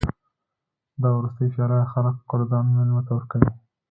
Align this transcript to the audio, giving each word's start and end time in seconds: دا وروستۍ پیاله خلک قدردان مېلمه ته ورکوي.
دا 1.01 1.09
وروستۍ 1.17 1.47
پیاله 1.53 1.89
خلک 1.93 2.15
قدردان 2.29 2.65
مېلمه 2.75 3.01
ته 3.07 3.11
ورکوي. 3.15 3.49